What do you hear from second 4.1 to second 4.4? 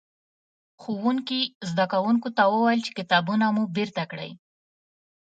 کړئ.